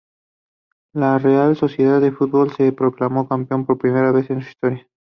La 0.95 1.19
Real 1.19 1.55
Sociedad 1.55 2.01
de 2.01 2.11
Fútbol 2.11 2.51
se 2.53 2.71
proclamó 2.71 3.27
campeón 3.27 3.67
por 3.67 3.77
primera 3.77 4.11
vez 4.11 4.31
en 4.31 4.41
su 4.41 4.49
historia. 4.49 4.87